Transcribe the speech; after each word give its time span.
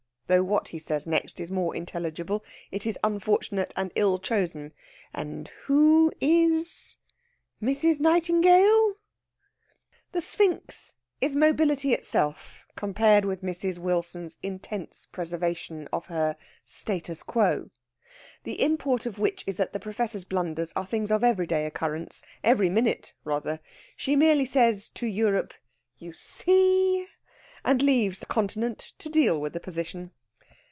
Though 0.27 0.43
what 0.43 0.69
he 0.69 0.79
says 0.79 1.05
next 1.05 1.41
is 1.41 1.51
more 1.51 1.75
intelligible, 1.75 2.41
it 2.71 2.85
is 2.87 2.97
unfortunate 3.03 3.73
and 3.75 3.91
ill 3.95 4.17
chosen: 4.17 4.71
"And 5.13 5.49
who 5.65 6.09
is 6.21 6.95
Mrs. 7.61 7.99
Nightingale?" 7.99 8.93
The 10.13 10.21
sphinx 10.21 10.95
is 11.19 11.35
mobility 11.35 11.93
itself 11.93 12.65
compared 12.77 13.25
with 13.25 13.41
Mrs. 13.43 13.77
Wilson's 13.77 14.37
intense 14.41 15.05
preservation 15.11 15.89
of 15.91 16.05
her 16.05 16.37
status 16.63 17.23
quo. 17.23 17.69
The 18.45 18.61
import 18.63 19.05
of 19.05 19.19
which 19.19 19.43
is 19.45 19.57
that 19.57 19.73
the 19.73 19.81
Professor's 19.81 20.23
blunders 20.23 20.71
are 20.77 20.85
things 20.85 21.11
of 21.11 21.25
everyday 21.25 21.65
occurrence 21.65 22.23
every 22.41 22.69
minute, 22.69 23.13
rather. 23.25 23.59
She 23.97 24.15
merely 24.15 24.45
says 24.45 24.87
to 24.93 25.05
Europe, 25.07 25.53
"You 25.97 26.13
see," 26.13 27.05
and 27.65 27.81
leaves 27.81 28.21
that 28.21 28.29
continent 28.29 28.93
to 28.99 29.09
deal 29.09 29.37
with 29.41 29.51
the 29.51 29.59
position. 29.59 30.11